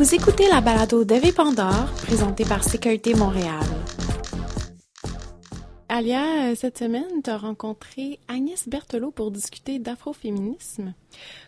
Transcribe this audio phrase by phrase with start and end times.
[0.00, 3.60] Vous écoutez la balado d'Eve Pandore, présentée par Sécurité Montréal.
[5.90, 10.94] Alia, euh, cette semaine, tu as rencontré Agnès Berthelot pour discuter d'afroféminisme.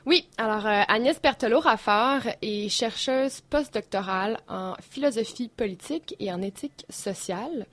[0.04, 7.66] Oui, alors euh, Agnès Berthelot-Raffard est chercheuse postdoctorale en philosophie politique et en éthique sociale.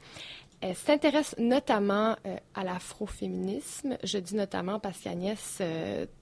[0.62, 3.98] Elle s'intéresse notamment euh, à l'afroféminisme.
[4.04, 5.62] Je dis notamment parce qu'Agnès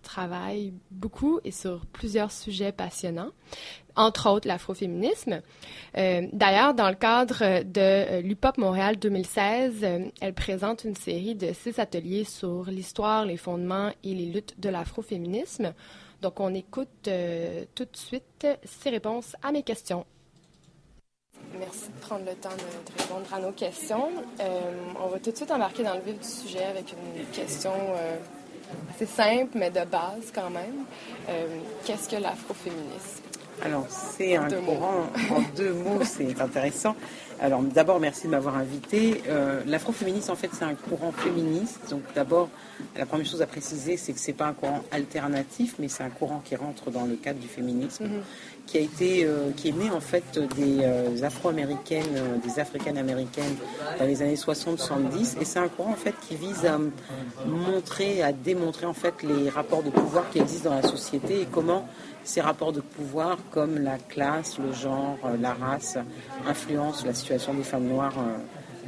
[0.02, 3.32] travaille beaucoup et sur plusieurs sujets passionnants,
[3.98, 5.42] entre autres l'afroféminisme.
[5.98, 9.86] Euh, D'ailleurs, dans le cadre de euh, l'UPOP Montréal 2016,
[10.22, 14.70] elle présente une série de six ateliers sur l'histoire, les fondements et les luttes de
[14.70, 15.74] l'afroféminisme.
[16.22, 20.06] Donc, on écoute tout de suite ses réponses à mes questions.
[21.60, 24.10] Merci de prendre le temps de, répondre à nos questions.
[24.40, 24.72] Euh,
[25.04, 28.18] on va tout de suite embarquer dans le vif du sujet avec une question euh,
[28.92, 30.86] assez simple, mais de base quand même.
[31.30, 33.24] Euh, Qu'est-ce que l'afroféminisme?
[33.62, 36.96] Alors, c'est un courant, en deux mots, c'est intéressant.
[37.40, 39.22] Alors, d'abord, merci de m'avoir invité.
[39.28, 41.80] Euh, L'afroféminisme, en fait, c'est un courant féministe.
[41.90, 42.50] Donc, d'abord,
[42.96, 46.10] la première chose à préciser, c'est que c'est pas un courant alternatif, mais c'est un
[46.10, 48.66] courant qui rentre dans le cadre du féminisme, mm -hmm.
[48.68, 52.98] qui a été, euh, qui est né, en fait, des euh, afro-américaines, euh, des africaines
[52.98, 53.56] américaines
[54.00, 55.38] dans les années 60-70.
[55.42, 56.78] Et c'est un courant, en fait, qui vise à
[57.46, 61.48] montrer, à démontrer, en fait, les rapports de pouvoir qui existent dans la société et
[61.58, 61.84] comment
[62.24, 65.98] ces rapports de pouvoir comme la classe, le genre, la race
[66.46, 68.16] influencent la situation des femmes noires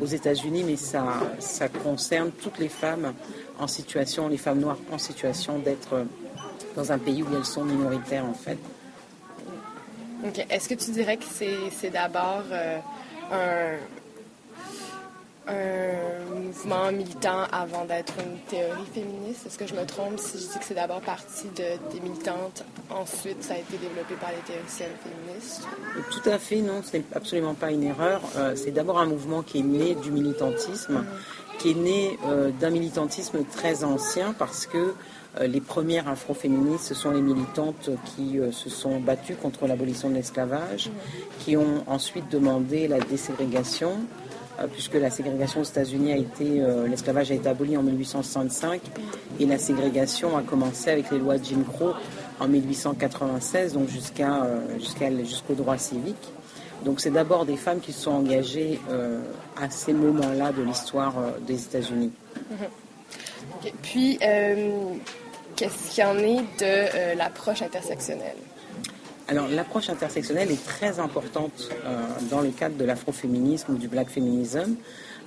[0.01, 1.03] aux États-Unis, mais ça,
[1.39, 3.13] ça concerne toutes les femmes
[3.59, 6.05] en situation, les femmes noires en situation d'être
[6.75, 8.57] dans un pays où elles sont minoritaires en fait.
[10.49, 11.25] Est-ce que tu dirais que
[11.71, 13.77] c'est d'abord euh,
[15.47, 15.88] un
[16.59, 19.45] mouvement militant avant d'être une théorie féministe.
[19.45, 22.63] Est-ce que je me trompe si je dis que c'est d'abord parti de, des militantes,
[22.89, 25.67] ensuite ça a été développé par les théoriciennes féministes?
[26.11, 28.21] Tout à fait, non, ce n'est absolument pas une erreur.
[28.35, 31.05] Euh, c'est d'abord un mouvement qui est né du militantisme,
[31.59, 34.93] qui est né euh, d'un militantisme très ancien parce que
[35.39, 40.15] euh, les premières afroféministes, ce sont les militantes qui se sont battues contre l'abolition de
[40.15, 40.89] l'esclavage,
[41.39, 44.01] qui ont ensuite demandé la déségrégation,
[44.67, 48.81] puisque la ségrégation aux États-Unis a été, euh, l'esclavage a été aboli en 1865
[49.39, 51.93] et la ségrégation a commencé avec les lois de Jim Crow
[52.39, 56.31] en 1896, donc jusqu'à euh, jusqu'à jusqu'au droit civique.
[56.83, 59.21] Donc c'est d'abord des femmes qui se sont engagées euh,
[59.61, 62.11] à ces moments-là de l'histoire euh, des États-Unis.
[63.81, 64.71] Puis, euh,
[65.55, 68.37] qu'est-ce qu'il y en est de l'approche intersectionnelle?
[69.29, 72.01] Alors l'approche intersectionnelle est très importante euh,
[72.31, 74.75] dans le cadre de l'afroféminisme ou du black feminism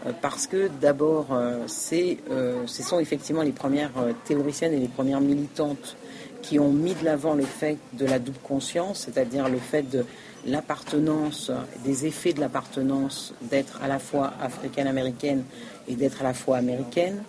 [0.07, 3.93] euh, parce que d'abord euh, ce sont effectivement les premières
[4.25, 5.97] théoriciennes et les premières militantes
[6.43, 10.05] qui ont mis de l'avant le fait de la double conscience, c'est-à-dire le fait de
[10.45, 11.53] l'appartenance,
[11.85, 15.45] des effets de l'appartenance d'être à la fois africaine-américaine
[15.87, 17.23] et d'être à la fois américaine.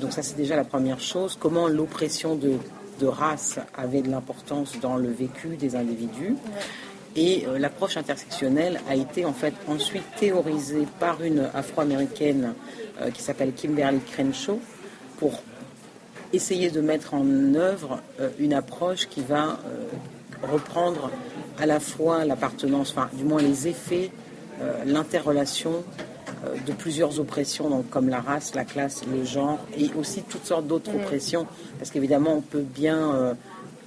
[0.00, 1.38] donc ça c'est déjà la première chose.
[1.38, 2.54] Comment l'oppression de
[2.98, 6.36] de race avait de l'importance dans le vécu des individus.
[7.16, 12.52] Et euh, l'approche intersectionnelle a été en fait ensuite théorisée par une afro-américaine
[13.00, 14.60] euh, qui s'appelle Kimberly Crenshaw
[15.18, 15.40] pour
[16.34, 19.58] essayer de mettre en œuvre euh, une approche qui va
[20.42, 21.10] reprendre
[21.58, 24.10] à la fois l'appartenance, enfin du moins les effets,
[24.84, 25.82] l'interrelation
[26.66, 30.66] de plusieurs oppressions, donc comme la race, la classe, le genre, et aussi toutes sortes
[30.66, 30.96] d'autres mmh.
[30.96, 31.46] oppressions,
[31.78, 33.34] parce qu'évidemment, on peut bien euh,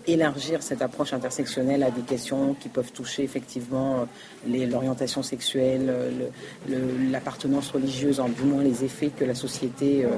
[0.08, 4.08] élargir cette approche intersectionnelle à des questions qui peuvent toucher effectivement
[4.48, 5.94] euh, l'orientation sexuelle,
[7.12, 10.09] l'appartenance religieuse, en du moins les effets que la société, euh,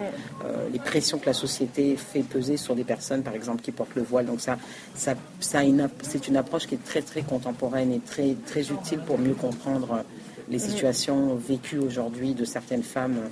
[0.45, 3.95] euh, les pressions que la société fait peser sur des personnes, par exemple, qui portent
[3.95, 4.25] le voile.
[4.25, 4.57] Donc ça,
[4.95, 5.59] ça, ça
[6.01, 10.03] c'est une approche qui est très très contemporaine et très très utile pour mieux comprendre
[10.49, 13.29] les situations vécues aujourd'hui de certaines femmes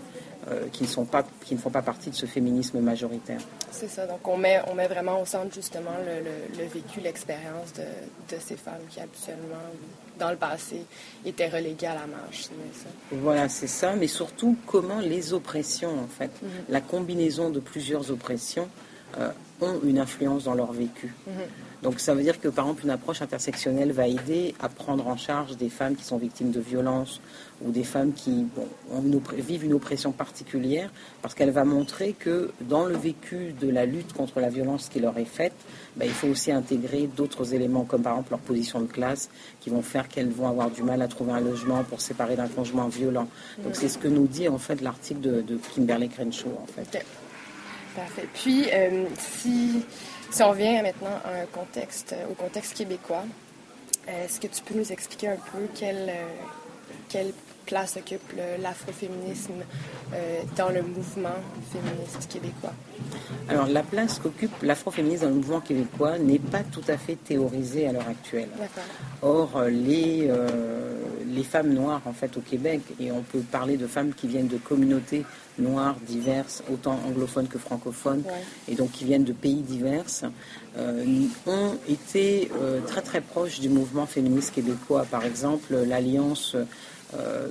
[0.50, 3.42] euh, qui, ne sont pas, qui ne font pas partie de ce féminisme majoritaire.
[3.72, 7.02] C'est ça, donc on met, on met vraiment au centre justement le, le, le vécu,
[7.02, 7.84] l'expérience de,
[8.36, 9.62] de, ces femmes qui habituellement,
[10.18, 10.86] dans le passé,
[11.26, 12.44] étaient reléguées à la marge.
[12.44, 12.90] Ça.
[13.12, 16.72] Voilà, c'est ça, mais surtout comment les oppressions, en fait, mm -hmm.
[16.72, 18.70] la combinaison de plusieurs oppressions
[19.18, 21.14] euh, ont une influence dans leur vécu.
[21.28, 21.70] -hmm.
[21.82, 25.16] Donc ça veut dire que par exemple une approche intersectionnelle va aider à prendre en
[25.16, 27.22] charge des femmes qui sont victimes de violences
[27.62, 28.68] ou des femmes qui bon,
[29.02, 30.92] une vivent une oppression particulière
[31.22, 35.00] parce qu'elle va montrer que dans le vécu de la lutte contre la violence qui
[35.00, 35.54] leur est faite,
[35.96, 39.30] ben, il faut aussi intégrer d'autres éléments comme par exemple leur position de classe
[39.62, 42.50] qui vont faire qu'elles vont avoir du mal à trouver un logement pour séparer d'un
[42.50, 43.28] conjoint violent.
[43.64, 47.06] Donc c'est ce que nous dit en fait l'article de, de, Kimberly Crenshaw en fait.
[48.34, 49.84] Puis euh, si
[50.42, 51.20] on revient maintenant
[52.30, 53.26] au contexte québécois,
[54.08, 56.12] Est-ce que tu peux nous expliquer un peu quelle,
[57.10, 57.34] quelle
[57.70, 59.62] place occupe l'afroféminisme
[60.14, 61.38] euh, dans le mouvement
[61.72, 62.74] féministe québécois?
[63.48, 67.88] Alors, la place qu'occupe l'afroféminisme dans le mouvement québécois n'est pas tout à fait théorisée
[67.88, 68.50] à l'heure actuelle.
[69.22, 73.86] Or, les, euh, les femmes noires, en fait, au Québec, et on peut parler de
[73.86, 75.24] femmes qui viennent de communautés
[75.60, 78.24] noires diverses, autant anglophones que francophones,
[78.68, 80.06] et donc qui viennent de pays divers,
[80.78, 81.04] euh,
[81.46, 82.50] ont été
[82.88, 85.06] très très proches du mouvement féministe québécois.
[85.10, 86.56] Par exemple, l'Alliance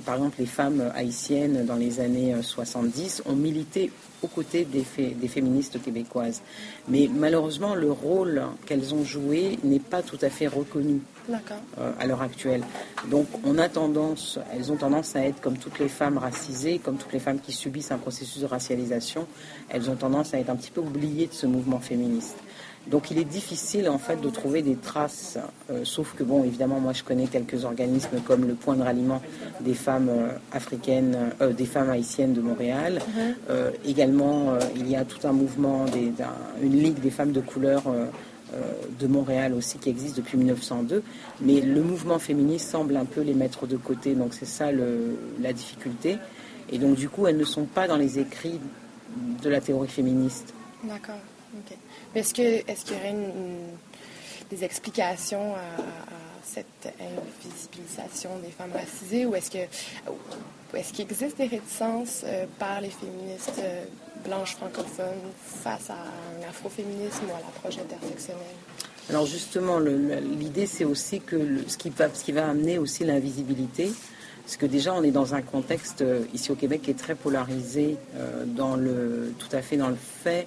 [0.04, 3.90] par exemple, les femmes haïtiennes dans les années 70 euh, ont milité
[4.22, 4.84] aux côtés des,
[5.14, 6.42] des féministes québécoises.
[6.88, 11.00] Mais malheureusement, le rôle qu'elles ont joué n'est pas tout à fait reconnu
[11.30, 12.62] euh, à l'heure actuelle.
[13.10, 16.96] Donc, on a tendance, elles ont tendance à être comme toutes les femmes racisées, comme
[16.96, 19.26] toutes les femmes qui subissent un processus de racialisation,
[19.68, 22.36] elles ont tendance à être un petit peu oubliées de ce mouvement féministe.
[22.90, 25.38] Donc il est difficile en fait de trouver des traces,
[25.70, 29.20] euh, sauf que bon évidemment moi je connais quelques organismes comme le Point de ralliement
[29.60, 33.00] des femmes euh, africaines, euh, des femmes haïtiennes de Montréal.
[33.84, 35.84] Également il y a tout un mouvement,
[36.62, 37.82] une ligue des femmes de couleur.
[38.98, 41.02] de Montréal aussi qui existe depuis 1902,
[41.42, 44.70] mais le mouvement féministe semble un peu les mettre de côté, donc c'est ça
[45.40, 46.16] la difficulté.
[46.70, 48.58] Et donc du coup, elles ne sont pas dans les écrits
[49.42, 50.54] de la théorie féministe.
[50.82, 51.20] D'accord.
[52.14, 53.14] Est-ce qu'il est y aurait
[54.50, 55.82] des explications à,
[56.42, 59.58] cette invisibilisation des femmes racisées ou est-ce que
[60.74, 63.84] est-ce qu'il existe des réticences euh, par les féministes euh,
[64.24, 68.44] blanches francophones face à un afroféminisme ou à l'approche intersectionnelle?
[69.08, 73.90] Alors justement, l'idée c'est aussi que ce, qui va, ce qui va amener aussi l'invisibilité,
[74.48, 77.14] parce que déjà on est dans un contexte euh, ici au Québec qui est très
[77.14, 77.96] polarisé
[78.46, 80.46] dans le, tout à fait dans le fait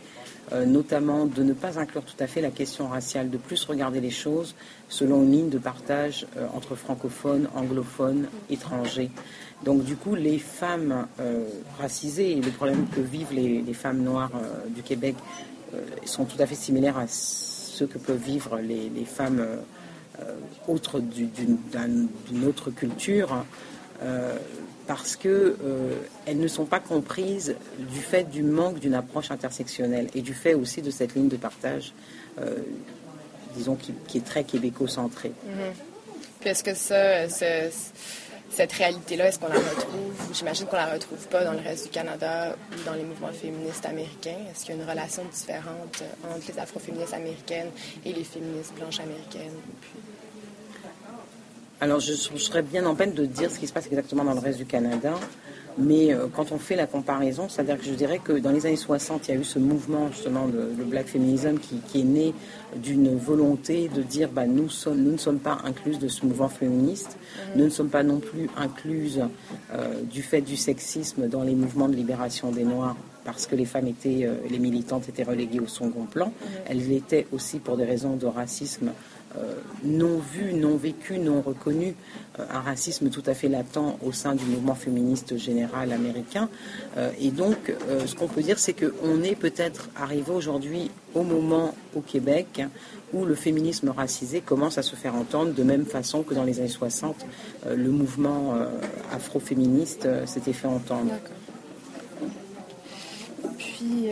[0.54, 4.02] euh, notamment de ne pas inclure tout à fait la question raciale, de plus regarder
[4.02, 4.54] les choses
[4.90, 9.12] selon une ligne de partage euh, entre francophones, anglophones, étrangers.
[9.64, 11.48] Donc du coup, les femmes euh,
[11.80, 14.32] racisées et les problèmes que vivent les, femmes noires
[14.68, 15.16] du Québec
[16.04, 19.46] sont tout à fait similaires à ceux que peuvent vivre les, femmes
[20.68, 23.46] autres d'une autre culture
[24.88, 30.22] parce qu'elles euh, ne sont pas comprises du fait du manque d'une approche intersectionnelle et
[30.22, 31.94] du fait aussi de cette ligne de partage,
[32.40, 32.58] euh,
[33.56, 35.32] disons, qui, est très québéco-centrée.
[35.48, 36.48] Mm-hmm.
[36.48, 37.76] est-ce que
[38.50, 40.14] cette réalité-là, est-ce qu'on la retrouve?
[40.34, 43.86] J'imagine qu'on la retrouve pas dans le reste du Canada ou dans les mouvements féministes
[43.86, 44.40] américains.
[44.52, 47.72] Est-ce qu'il y a une relation différente entre les afroféministes américaines
[48.04, 49.56] et les féministes blanches américaines?
[51.82, 54.40] Alors, je, serais bien en peine de dire ce qui se passe exactement dans le
[54.40, 55.16] reste du Canada.
[55.80, 58.76] Mais euh, quand on fait la comparaison, c'est-à-dire que je dirais que dans les années
[58.76, 62.36] 60, il y a eu ce mouvement justement de, black feminism qui, est né
[62.76, 66.50] d'une volonté de dire bah, nous, sommes, nous ne sommes pas incluses de ce mouvement
[66.50, 67.18] féministe,
[67.56, 69.22] nous ne sommes pas non plus incluses
[69.74, 73.66] euh, du fait du sexisme dans les mouvements de libération des Noirs parce que les
[73.66, 76.34] femmes étaient, euh, les militantes étaient reléguées au second plan.
[76.68, 78.92] Elles l'étaient aussi pour des raisons de racisme
[79.84, 81.96] non vu, non vécu, non reconnu,
[82.40, 86.50] euh, un racisme tout à fait latent au sein du mouvement féministe général américain.
[86.98, 87.74] Euh, et donc,
[88.06, 92.62] ce qu'on peut dire, c'est qu'on est peut-être arrivé aujourd'hui au moment au Québec
[93.14, 96.60] où le féminisme racisé commence à se faire entendre de même façon que dans les
[96.60, 97.26] années 60,
[97.70, 98.56] le mouvement
[99.12, 101.12] afroféministe s'était fait entendre.
[103.58, 104.08] Puis,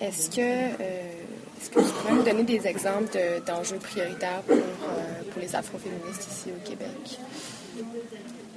[0.00, 1.21] est-ce que
[1.62, 3.16] est-ce que tu pourrais nous donner des exemples
[3.46, 7.20] d'enjeux prioritaires pour, euh, pour les afroféministes ici au Québec?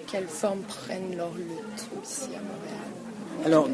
[0.07, 3.45] Quelles formes prennent leur lutte ici à Montréal?
[3.45, 3.69] Alors,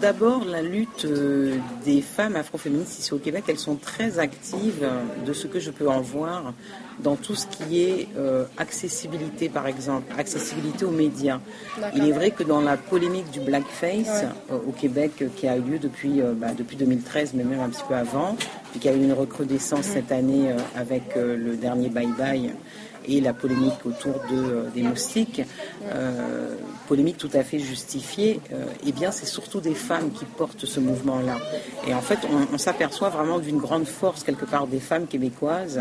[0.00, 4.84] d'abord, la lutte euh, des femmes afroféministes ici au Québec, elles sont très actives
[5.24, 6.52] de ce que je peux en voir
[7.04, 11.38] dans tout ce qui est euh, accessibilité, par exemple, accessibilité aux médias.
[11.94, 15.60] Il est vrai que dans la polémique du blackface euh, au Québec, qui a eu
[15.60, 18.36] lieu depuis, bah, depuis 2013, mais même un petit peu avant,
[18.70, 22.52] puis qui a eu une recrudescence cette année avec le dernier Bye Bye
[23.06, 25.42] et la polémique autour de, euh, des moustiques,
[25.92, 26.54] euh,
[26.88, 30.80] polémique tout à fait justifiée, euh, eh bien c'est surtout des femmes qui portent ce
[30.80, 31.36] mouvement-là.
[31.86, 32.18] Et en fait,
[32.52, 35.80] on, s'aperçoit vraiment d'une grande force quelque part des femmes québécoises.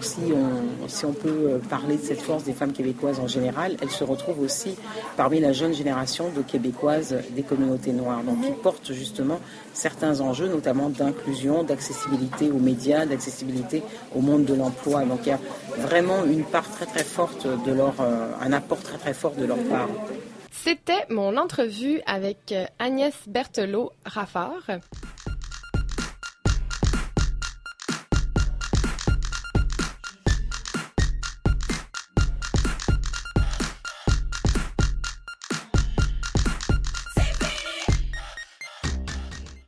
[0.00, 4.40] Si, on, peut parler de cette force des femmes québécoises en général, elles se retrouvent
[4.40, 4.76] aussi
[5.16, 9.40] parmi la jeune génération de québécoises des communautés noires, donc qui portent justement
[9.72, 13.82] certains enjeux, notamment d'inclusion, d'accessibilité aux médias, d'accessibilité
[14.14, 15.04] au monde de l'emploi.
[15.04, 15.40] Donc il y a
[15.78, 19.44] vraiment une part très très forte de leur, euh, un apport très très fort de
[19.44, 19.88] leur part.
[20.50, 24.78] C'était mon entrevue avec euh, Agnès Berthelot Raffard.